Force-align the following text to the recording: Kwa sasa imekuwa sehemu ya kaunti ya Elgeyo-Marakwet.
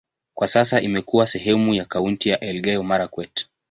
Kwa 0.35 0.47
sasa 0.47 0.81
imekuwa 0.81 1.27
sehemu 1.27 1.73
ya 1.73 1.85
kaunti 1.85 2.29
ya 2.29 2.39
Elgeyo-Marakwet. 2.39 3.47